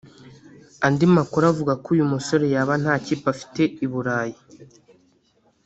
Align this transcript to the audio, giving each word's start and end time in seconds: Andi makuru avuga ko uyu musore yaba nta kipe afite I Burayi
Andi 0.85 1.05
makuru 1.17 1.43
avuga 1.51 1.73
ko 1.83 1.87
uyu 1.93 2.05
musore 2.13 2.45
yaba 2.55 2.73
nta 2.81 2.95
kipe 3.05 3.27
afite 3.33 3.61
I 3.85 3.87
Burayi 3.91 4.37